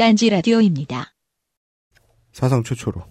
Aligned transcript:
딴지 0.00 0.30
라디오입니다. 0.30 1.12
사상 2.32 2.64
최초로 2.64 3.02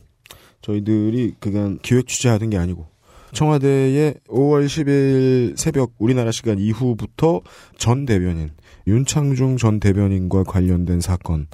저희들이 0.63 1.35
그간 1.39 1.77
기획 1.83 2.07
취재하던 2.07 2.49
게 2.49 2.57
아니고 2.57 2.87
청와대에 3.31 4.15
5월 4.27 4.65
10일 4.65 5.55
새벽 5.55 5.93
우리나라 5.99 6.31
시간 6.31 6.57
이후부터 6.57 7.41
전 7.77 8.07
대변인 8.07 8.49
윤창중 8.87 9.57
전 9.57 9.79
대변인과 9.79 10.45
관련된 10.45 10.99
사건에 10.99 11.45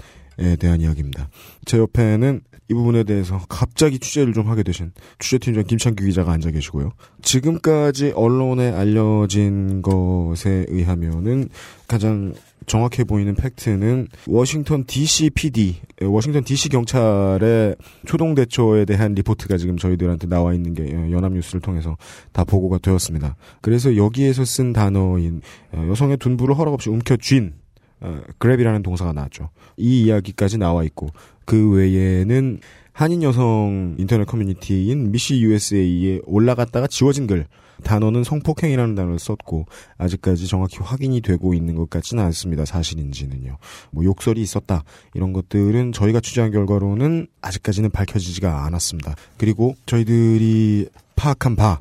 대한 0.60 0.82
이야기입니다. 0.82 1.30
제 1.66 1.78
옆에는 1.78 2.42
이 2.68 2.74
부분에 2.74 3.04
대해서 3.04 3.40
갑자기 3.48 4.00
취재를 4.00 4.34
좀 4.34 4.48
하게 4.48 4.64
되신 4.64 4.92
취재팀장 5.20 5.66
김창규 5.66 6.04
기자가 6.04 6.32
앉아 6.32 6.52
계시고요. 6.52 6.92
지금까지 7.22 8.14
언론에 8.16 8.72
알려진 8.72 9.82
것에 9.84 10.66
의하면은 10.70 11.50
가장 11.88 12.34
정확해 12.66 13.04
보이는 13.04 13.36
팩트는 13.36 14.08
워싱턴 14.26 14.86
DC 14.86 15.30
PD, 15.32 15.76
워싱턴 16.02 16.44
DC 16.44 16.70
경찰의 16.70 17.76
초동 18.08 18.34
대처에 18.34 18.86
대한 18.86 19.14
리포트가 19.14 19.58
지금 19.58 19.78
저희들한테 19.78 20.26
나와 20.28 20.56
있는 20.56 20.74
게 20.74 20.92
연합뉴스를 21.12 21.62
통해서 21.62 21.96
다 22.32 22.44
보고가 22.44 22.80
되었습니다. 22.80 23.36
그래서 23.62 23.96
여기에서 23.96 24.44
쓴 24.44 24.74
단어인 24.74 25.42
여성의 25.76 26.18
둔부를 26.18 26.58
허락 26.58 26.74
없이 26.74 26.90
움켜쥔 26.90 27.54
어, 28.02 28.22
grab이라는 28.40 28.84
동사가 28.84 29.14
나왔죠. 29.14 29.50
이 29.78 30.04
이야기까지 30.04 30.58
나와 30.58 30.84
있고 30.84 31.10
그 31.46 31.72
외에는 31.72 32.60
한인 32.92 33.24
여성 33.24 33.96
인터넷 33.98 34.26
커뮤니티인 34.26 35.12
미시 35.12 35.42
USA에 35.42 36.22
올라갔다가 36.26 36.88
지워진 36.88 37.28
글 37.28 37.46
단어는 37.84 38.24
성폭행이라는 38.24 38.96
단어를 38.96 39.20
썼고 39.20 39.66
아직까지 39.98 40.48
정확히 40.48 40.78
확인이 40.80 41.20
되고 41.22 41.54
있는 41.54 41.76
것 41.76 41.90
같지는 41.90 42.24
않습니다. 42.24 42.64
사실인지는요. 42.64 43.58
뭐 43.92 44.04
욕설이 44.06 44.42
있었다 44.42 44.84
이런 45.14 45.34
것들은 45.34 45.92
저희가 45.92 46.22
취재한 46.22 46.52
결과로는 46.52 47.28
아직까지는 47.42 47.92
밝혀지지가 47.92 48.66
않았습니다. 48.66 49.16
그리고 49.38 49.76
저희들이 49.86 50.88
파악한 51.16 51.56
바 51.58 51.80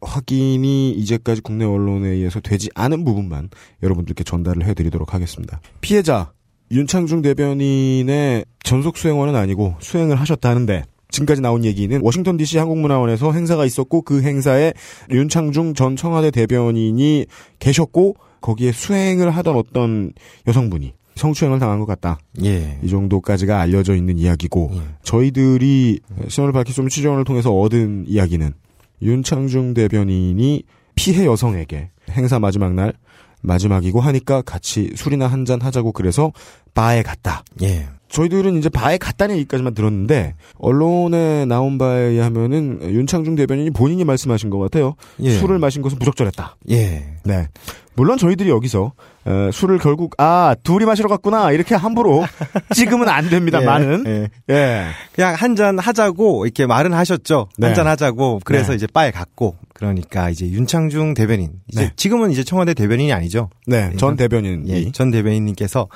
확인이 0.00 0.90
이제까지 0.92 1.40
국내 1.40 1.64
언론에 1.64 2.08
의해서 2.08 2.40
되지 2.40 2.68
않은 2.74 3.04
부분만 3.04 3.50
여러분들께 3.82 4.24
전달을 4.24 4.64
해드리도록 4.64 5.14
하겠습니다. 5.14 5.60
피해자 5.80 6.32
윤창중 6.70 7.22
대변인의 7.22 8.44
전속 8.62 8.98
수행원은 8.98 9.34
아니고 9.34 9.76
수행을 9.80 10.16
하셨다는데 10.16 10.84
지금까지 11.10 11.40
나온 11.40 11.64
얘기는 11.64 11.98
워싱턴 12.02 12.36
DC 12.36 12.58
한국문화원에서 12.58 13.32
행사가 13.32 13.64
있었고 13.64 14.02
그 14.02 14.22
행사에 14.22 14.74
윤창중 15.10 15.74
전 15.74 15.96
청와대 15.96 16.30
대변인이 16.30 17.26
계셨고 17.58 18.16
거기에 18.40 18.72
수행을 18.72 19.30
하던 19.30 19.56
어떤 19.56 20.12
여성분이 20.46 20.92
성추행을 21.14 21.58
당한 21.58 21.80
것 21.80 21.86
같다. 21.86 22.20
예. 22.44 22.78
이 22.82 22.88
정도까지가 22.88 23.60
알려져 23.60 23.96
있는 23.96 24.18
이야기고 24.18 24.70
예. 24.74 24.80
저희들이 25.02 25.98
신원을 26.28 26.64
수 26.68 26.80
없는 26.80 26.88
취재원을 26.88 27.24
통해서 27.24 27.52
얻은 27.52 28.04
이야기는 28.06 28.52
윤창중 29.02 29.74
대변인이 29.74 30.62
피해 30.94 31.26
여성에게 31.26 31.90
행사 32.10 32.38
마지막 32.38 32.74
날 32.74 32.92
마지막이고 33.42 34.00
하니까 34.00 34.42
같이 34.42 34.90
술이나 34.96 35.26
한 35.28 35.44
잔 35.44 35.60
하자고 35.60 35.92
그래서 35.92 36.32
바에 36.74 37.02
갔다. 37.02 37.44
예. 37.62 37.88
저희들은 38.08 38.56
이제 38.58 38.68
바에 38.68 38.98
갔다는 38.98 39.36
얘기까지만 39.36 39.74
들었는데 39.74 40.34
언론에 40.58 41.44
나온 41.44 41.78
바에 41.78 42.00
의하면은 42.00 42.78
윤창중 42.82 43.34
대변인이 43.36 43.70
본인이 43.70 44.04
말씀하신 44.04 44.50
것 44.50 44.58
같아요. 44.58 44.94
예. 45.20 45.30
술을 45.38 45.58
마신 45.58 45.82
것은 45.82 45.98
부적절했다. 45.98 46.56
예. 46.70 47.04
네. 47.24 47.48
물론 47.94 48.16
저희들이 48.16 48.48
여기서 48.48 48.92
어, 49.24 49.50
술을 49.52 49.78
결국 49.78 50.14
아 50.18 50.54
둘이 50.62 50.84
마시러 50.84 51.08
갔구나 51.08 51.50
이렇게 51.50 51.74
함부로 51.74 52.24
찍으면 52.72 53.08
안 53.08 53.28
됩니다만은 53.28 54.04
예. 54.06 54.28
예. 54.54 54.86
그냥 55.12 55.34
한 55.34 55.56
잔 55.56 55.78
하자고 55.80 56.46
이렇게 56.46 56.64
말은 56.66 56.92
하셨죠. 56.94 57.48
네. 57.58 57.66
한잔 57.66 57.88
하자고. 57.88 58.40
그래서 58.44 58.68
네. 58.70 58.76
이제 58.76 58.86
바에 58.86 59.10
갔고. 59.10 59.56
그러니까 59.74 60.30
이제 60.30 60.46
윤창중 60.46 61.14
대변인. 61.14 61.50
이제 61.68 61.82
네. 61.86 61.92
지금은 61.96 62.30
이제 62.30 62.44
청와대 62.44 62.74
대변인이 62.74 63.12
아니죠. 63.12 63.50
네, 63.66 63.92
전 63.96 64.14
대변인이 64.16 64.70
예, 64.70 64.92
전 64.92 65.10
대변인님께서 65.10 65.88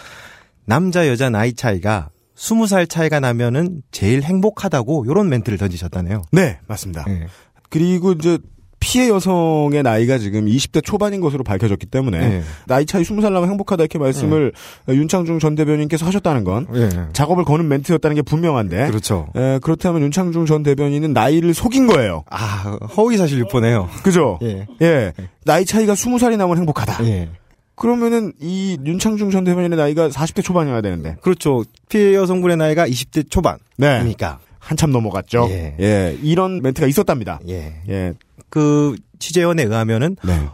남자 0.65 1.09
여자 1.09 1.31
나이 1.31 1.53
차이가 1.55 2.11
20살 2.37 2.89
차이가 2.89 3.21
나면은 3.21 3.83
제일 3.91 4.23
행복하다고 4.23 5.07
요런 5.07 5.29
멘트를 5.29 5.59
던지셨다네요. 5.59 6.23
네 6.33 6.59
맞습니다. 6.67 7.05
예. 7.09 7.27
그리고 7.69 8.13
이제 8.13 8.39
피해 8.81 9.09
여성의 9.09 9.85
나이가 9.85 10.19
지금 10.19 10.47
20대 10.47 10.85
초반인 10.85 11.21
것으로 11.21 11.45
밝혀졌기 11.45 11.87
때문에 11.87 12.19
예. 12.19 12.43
나이 12.67 12.85
차이 12.85 13.03
20살 13.03 13.33
나면 13.33 13.49
행복하다 13.49 13.85
이렇게 13.85 13.97
말씀을 13.99 14.53
윤창중 14.89 15.39
전 15.39 15.55
대변인께서 15.55 16.05
하셨다는 16.05 16.43
건 16.43 16.67
예. 16.75 16.89
작업을 17.13 17.45
거는 17.45 17.69
멘트였다는 17.69 18.17
게 18.17 18.23
분명한데 18.23 18.89
그렇죠. 18.89 19.29
에, 19.37 19.61
그렇다면 19.61 20.03
윤창중 20.03 20.47
전 20.47 20.65
대변인은 20.65 21.13
나이를 21.13 21.55
속인 21.55 21.87
거예요. 21.87 22.25
아, 22.29 22.77
허위 22.97 23.17
사실 23.19 23.39
유포네요. 23.39 23.89
그죠? 24.03 24.41
예. 24.43 24.67
예. 24.81 25.13
나이 25.45 25.65
차이가 25.65 25.95
20살이 25.95 26.37
나면 26.37 26.59
행복하다. 26.59 27.07
예. 27.07 27.29
그러면은 27.75 28.33
이 28.41 28.79
윤창중 28.85 29.31
전 29.31 29.45
대변인의 29.45 29.77
나이가 29.79 30.09
40대 30.09 30.45
초반이어야 30.45 30.81
되는데. 30.83 31.17
그렇죠. 31.21 31.65
피해 31.89 32.15
여성분의 32.15 32.57
나이가 32.57 32.87
20대 32.87 33.31
초반이니까. 33.31 34.39
네. 34.39 34.53
한참 34.59 34.93
넘어갔죠. 34.93 35.49
예. 35.51 35.77
예. 35.81 36.17
이런 36.23 36.63
멘트가 36.63 36.87
있었답니다. 36.87 37.41
예. 37.49 37.83
예. 37.89 38.15
그 38.49 38.97
취재원에 39.19 39.65
의하면은 39.65 40.17
네. 40.25 40.49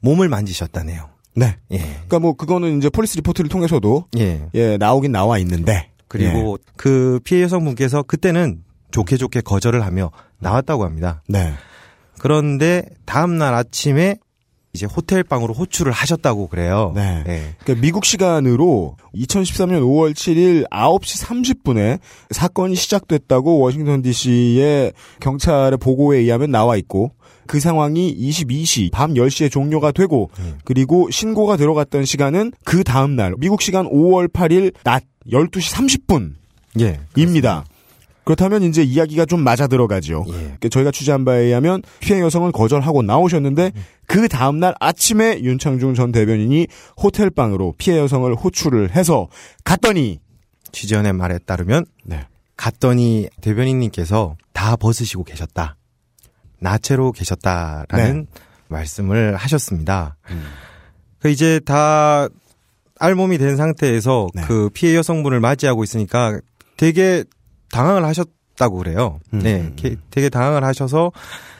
몸을 0.00 0.28
만지셨다네요. 0.28 1.08
네. 1.36 1.56
예. 1.70 1.78
그러니까 1.78 2.18
뭐 2.18 2.32
그거는 2.32 2.78
이제 2.78 2.88
police 2.90 3.16
report를 3.18 3.48
통해서도 3.48 4.06
예. 4.18 4.48
예, 4.54 4.76
나오긴 4.78 5.12
나와 5.12 5.38
있는데. 5.38 5.90
그리고 6.08 6.58
그 6.76 7.20
피해 7.24 7.42
여성분께서 7.42 8.02
그때는 8.02 8.64
좋게 8.90 9.16
좋게 9.16 9.40
거절을 9.40 9.82
하며 9.82 10.10
나왔다고 10.40 10.84
합니다. 10.84 11.22
예. 11.28 11.32
네. 11.32 11.52
그런데 12.18 12.84
다음 13.06 13.38
날 13.38 13.54
아침에 13.54 14.16
이제 14.74 14.86
호텔 14.86 15.22
방으로 15.22 15.52
호출을 15.52 15.92
하셨다고 15.92 16.46
그래요. 16.48 16.92
네. 16.94 17.22
예. 17.28 17.54
그러니까 17.58 17.82
미국 17.82 18.06
시간으로 18.06 18.96
2013년 19.14 19.82
5월 19.82 20.14
7일 20.14 20.66
9시 20.70 21.26
30분에 21.26 21.98
사건이 22.30 22.74
시작됐다고 22.74 23.58
워싱턴 23.58 24.00
DC의 24.00 24.94
경찰의 25.20 25.76
보고에 25.76 26.20
의하면 26.20 26.50
나와 26.50 26.76
있고 26.76 27.12
그 27.46 27.60
상황이 27.60 28.16
22시 28.16 28.90
밤 28.92 29.12
10시에 29.12 29.50
종료가 29.50 29.92
되고 29.92 30.30
음. 30.38 30.58
그리고 30.64 31.10
신고가 31.10 31.58
들어갔던 31.58 32.06
시간은 32.06 32.52
그 32.64 32.82
다음 32.82 33.14
날 33.14 33.34
미국 33.36 33.60
시간 33.60 33.86
5월 33.86 34.32
8일 34.32 34.72
낮 34.84 35.04
12시 35.30 36.06
30분 36.06 36.32
예. 36.80 36.98
입니다. 37.14 37.66
그렇다면 38.24 38.62
이제 38.62 38.82
이야기가 38.82 39.26
좀 39.26 39.40
맞아 39.40 39.66
들어가죠. 39.66 40.24
예. 40.28 40.32
그러니까 40.32 40.68
저희가 40.68 40.90
취재한 40.92 41.24
바에 41.24 41.42
의하면 41.42 41.82
피해 42.00 42.20
여성은 42.20 42.52
거절하고 42.52 43.02
나오셨는데 43.02 43.72
그 44.12 44.28
다음날 44.28 44.74
아침에 44.78 45.40
윤창중 45.40 45.94
전 45.94 46.12
대변인이 46.12 46.66
호텔 46.98 47.30
방으로 47.30 47.74
피해 47.78 47.98
여성을 47.98 48.32
호출을 48.34 48.94
해서 48.94 49.28
갔더니 49.64 50.20
취재원의 50.70 51.14
말에 51.14 51.38
따르면 51.38 51.86
네. 52.04 52.26
갔더니 52.56 53.28
대변인님께서 53.40 54.36
다 54.52 54.76
벗으시고 54.76 55.24
계셨다. 55.24 55.76
나체로 56.58 57.12
계셨다라는 57.12 58.26
말씀을 58.68 59.36
하셨습니다. 59.36 60.16
그 61.18 61.30
이제 61.30 61.58
다 61.60 62.28
알몸이 62.98 63.38
된 63.38 63.56
상태에서 63.56 64.28
네. 64.34 64.42
그 64.42 64.68
피해 64.74 64.94
여성분을 64.94 65.40
맞이하고 65.40 65.84
있으니까 65.84 66.38
되게 66.76 67.24
당황을 67.70 68.04
하셨 68.04 68.28
다고 68.56 68.76
그래요. 68.78 69.18
음. 69.34 69.40
네, 69.40 69.72
게- 69.76 69.96
되게 70.10 70.28
당황을 70.28 70.64
하셔서 70.64 71.12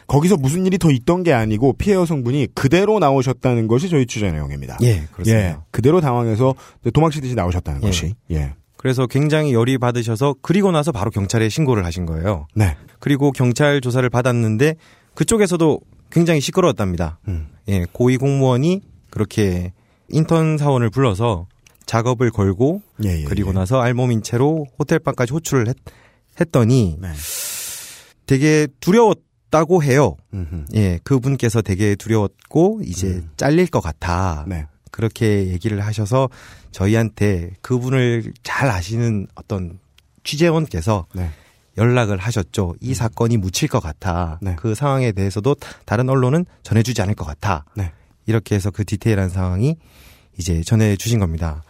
거기서 0.07 0.37
무슨 0.37 0.67
일이 0.67 0.79
더 0.79 0.91
있던 0.91 1.23
게 1.23 1.33
아니고 1.33 1.75
피해 1.75 1.97
여성분이 1.97 2.49
그대로 2.55 2.99
나오셨다는 2.99 3.67
것이 3.67 3.89
저희 3.89 4.07
취재 4.07 4.31
내용입니다. 4.31 4.77
예, 4.83 5.05
그렇습니다. 5.13 5.43
예, 5.49 5.57
그대로 5.71 6.01
당황해서 6.01 6.55
도망치듯이 6.93 7.35
나오셨다는 7.35 7.83
예. 7.83 7.87
것이. 7.87 8.15
예. 8.31 8.53
그래서 8.77 9.07
굉장히 9.07 9.55
열이 9.55 9.79
받으셔서 9.79 10.35
그리고 10.43 10.71
나서 10.73 10.91
바로 10.93 11.11
경찰에 11.11 11.49
신고를 11.49 11.85
하신 11.87 12.05
거예요. 12.05 12.47
네. 12.55 12.77
그리고 12.99 13.31
경찰 13.31 13.81
조사를 13.81 14.09
받았는데 14.11 14.75
그쪽에서도 15.15 15.81
굉장히 16.11 16.41
시끄러웠답니다. 16.41 17.19
음. 17.29 17.47
예, 17.69 17.87
고위 17.93 18.17
공무원이 18.17 18.83
그렇게 19.09 19.73
인턴 20.09 20.59
사원을 20.59 20.91
불러서 20.91 21.47
작업을 21.87 22.31
걸고 22.31 22.83
예, 23.05 23.21
예, 23.21 23.25
그리고 23.25 23.51
예. 23.51 23.55
나서 23.55 23.81
알몸인 23.81 24.23
채로 24.23 24.67
호텔방까지 24.79 25.33
호출을 25.33 25.69
했, 25.69 25.77
했더니 26.41 26.97
네. 27.01 27.09
되게 28.27 28.67
두려웠다고 28.81 29.83
해요. 29.83 30.17
음흠. 30.33 30.65
예, 30.75 30.99
그분께서 31.05 31.63
되게 31.63 31.95
두려웠고 31.95 32.81
이제 32.85 33.09
음. 33.09 33.31
잘릴 33.37 33.67
것 33.67 33.81
같아. 33.81 34.45
네. 34.49 34.67
그렇게 34.91 35.49
얘기를 35.49 35.81
하셔서 35.81 36.29
저희한테 36.71 37.53
그분을 37.63 38.33
잘 38.43 38.69
아시는 38.71 39.27
어떤 39.35 39.79
취재원께서 40.25 41.07
네. 41.15 41.31
연락을 41.79 42.19
하셨죠. 42.19 42.75
이 42.81 42.95
사건이 42.95 43.39
묻힐 43.39 43.69
것 43.69 43.81
같아. 43.81 44.39
네. 44.43 44.55
그 44.57 44.75
상황에 44.75 45.13
대해서도 45.13 45.57
다른 45.87 46.09
언론은 46.09 46.45
전해주지 46.63 47.01
않을 47.03 47.15
것 47.15 47.25
같아. 47.25 47.65
네. 47.75 47.93
이렇게 48.27 48.55
해서 48.55 48.71
그 48.71 48.85
디테일한 48.85 49.31
상황이 49.31 49.77
이제 50.39 50.63
전해주신 50.63 51.19
겁니다. 51.19 51.63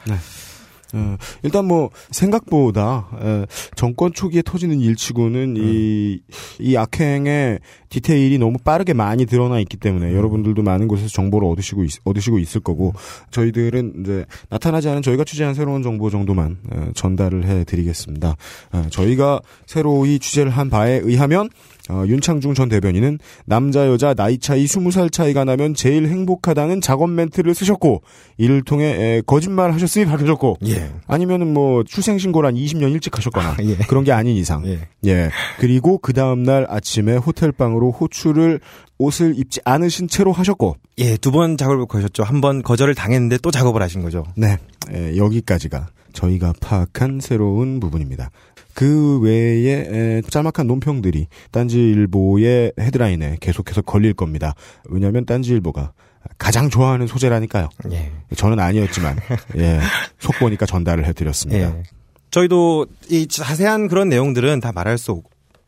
네. 0.92 1.00
예, 1.00 1.16
일단 1.42 1.66
뭐 1.66 1.90
생각보다 2.10 3.08
예, 3.22 3.46
정권 3.76 4.12
초기에 4.12 4.42
터지는 4.42 4.80
일치고는 4.80 5.56
이, 5.56 6.20
이 6.60 6.76
악행의 6.76 7.60
디테일이 7.88 8.38
너무 8.38 8.58
빠르게 8.58 8.92
많이 8.92 9.26
드러나 9.26 9.58
있기 9.60 9.76
때문에 9.76 10.14
여러분들도 10.14 10.62
많은 10.62 10.88
곳에서 10.88 11.08
정보를 11.08 11.48
얻으시고 11.48 11.84
있, 11.84 11.92
얻으시고 12.04 12.38
있을 12.38 12.60
거고 12.60 12.92
저희들은 13.30 13.94
이제 14.00 14.24
나타나지 14.48 14.88
않은 14.88 15.02
저희가 15.02 15.24
취재한 15.24 15.54
새로운 15.54 15.82
정보 15.82 16.10
정도만 16.10 16.58
예, 16.74 16.92
전달을 16.94 17.44
해드리겠습니다. 17.44 18.36
예, 18.74 18.88
저희가 18.90 19.40
새로이 19.66 20.18
취재를 20.18 20.50
한 20.50 20.70
바에 20.70 21.00
의하면 21.02 21.48
어, 21.90 22.04
윤창중 22.06 22.54
전 22.54 22.68
대변인은 22.68 23.18
남자 23.44 23.88
여자 23.88 24.14
나이 24.14 24.38
차이 24.38 24.64
20살 24.64 25.10
차이가 25.10 25.44
나면 25.44 25.74
제일 25.74 26.06
행복하다는 26.06 26.80
작업 26.80 27.10
멘트를 27.10 27.54
쓰셨고 27.54 28.02
이를 28.38 28.62
통해 28.62 28.84
에, 29.16 29.22
거짓말 29.26 29.72
하셨음이 29.72 30.06
밝혀졌고 30.06 30.58
예. 30.66 30.90
아니면은 31.08 31.52
뭐 31.52 31.82
출생 31.82 32.18
신고를 32.18 32.46
한 32.48 32.54
20년 32.54 32.92
일찍 32.92 33.16
하셨거나 33.16 33.56
예. 33.64 33.74
그런 33.88 34.04
게 34.04 34.12
아닌 34.12 34.36
이상 34.36 34.64
예. 34.66 34.86
예 35.06 35.30
그리고 35.58 35.98
그 35.98 36.12
다음 36.12 36.44
날 36.44 36.66
아침에 36.68 37.16
호텔 37.16 37.50
방으로 37.50 37.90
호출을 37.90 38.60
옷을 38.98 39.34
입지 39.36 39.60
않으신 39.64 40.06
채로 40.06 40.30
하셨고 40.32 40.76
예, 40.98 41.16
두 41.16 41.32
번 41.32 41.56
작업을 41.56 41.86
거셨죠. 41.86 42.22
한 42.22 42.40
번 42.40 42.62
거절을 42.62 42.94
당했는데 42.94 43.38
또 43.42 43.50
작업을 43.50 43.82
하신 43.82 44.02
거죠. 44.02 44.22
네 44.36 44.56
에, 44.92 45.16
여기까지가 45.16 45.88
저희가 46.22 46.54
파악한 46.60 47.20
새로운 47.20 47.80
부분입니다. 47.80 48.30
그 48.74 49.20
외에 49.20 50.18
에, 50.18 50.22
짤막한 50.22 50.66
논평들이 50.66 51.26
딴지일보의 51.50 52.72
헤드라인에 52.78 53.38
계속해서 53.40 53.82
걸릴 53.82 54.14
겁니다. 54.14 54.54
왜냐하면 54.88 55.26
딴지일보가 55.26 55.92
가장 56.38 56.70
좋아하는 56.70 57.06
소재라니까요. 57.06 57.68
예. 57.90 58.12
저는 58.36 58.60
아니었지만 58.60 59.16
예, 59.58 59.80
속 60.18 60.38
보니까 60.38 60.66
전달을 60.66 61.04
해드렸습니다. 61.06 61.76
예. 61.78 61.82
저희도 62.30 62.86
이 63.10 63.26
자세한 63.26 63.88
그런 63.88 64.08
내용들은 64.08 64.60
다 64.60 64.72
말할 64.72 64.96
수 64.98 65.12
없, 65.12 65.24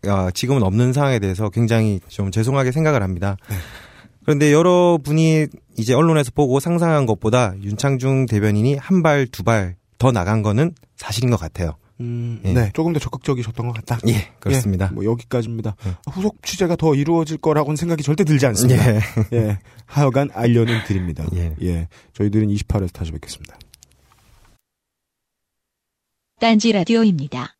어, 0.08 0.30
지금은 0.30 0.62
없는 0.62 0.92
상황에 0.92 1.18
대해서 1.18 1.50
굉장히 1.50 2.00
좀 2.08 2.30
죄송하게 2.30 2.72
생각을 2.72 3.02
합니다. 3.02 3.36
그런데 4.24 4.52
여러분이 4.52 5.48
이제 5.76 5.92
언론에서 5.92 6.30
보고 6.34 6.60
상상한 6.60 7.04
것보다 7.04 7.52
윤창중 7.60 8.26
대변인이 8.26 8.76
한 8.76 9.02
발, 9.02 9.26
두 9.26 9.42
발 9.42 9.74
더 9.98 10.12
나간 10.12 10.42
거는 10.42 10.74
사실인 10.96 11.30
것 11.30 11.36
같아요. 11.38 11.76
음, 12.00 12.40
예. 12.44 12.52
네, 12.52 12.70
조금 12.74 12.92
더 12.92 12.98
적극적이셨던 12.98 13.68
것 13.68 13.72
같다. 13.74 13.98
예, 14.08 14.32
그렇습니다. 14.40 14.88
예, 14.90 14.94
뭐 14.94 15.04
여기까지입니다. 15.04 15.76
후속 16.10 16.42
취재가 16.42 16.76
더 16.76 16.94
이루어질 16.94 17.38
거라고는 17.38 17.76
생각이 17.76 18.02
절대 18.02 18.24
들지 18.24 18.46
않습니다. 18.46 18.94
예. 18.94 19.00
예, 19.32 19.58
하여간 19.86 20.30
알려는 20.32 20.84
드립니다. 20.84 21.24
예. 21.34 21.88
저희들은 22.14 22.48
28회에서 22.48 22.92
다시 22.92 23.12
뵙겠습니다. 23.12 23.56
딴지 26.40 26.72
라디오입니다. 26.72 27.54